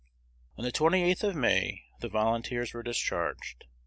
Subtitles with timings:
[0.57, 3.65] On the 28th of May the volunteers were discharged.